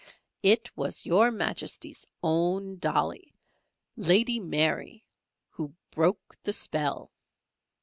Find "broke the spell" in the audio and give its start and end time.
5.91-7.11